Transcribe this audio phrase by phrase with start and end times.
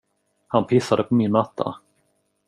[0.47, 1.75] Han pissade på min matta.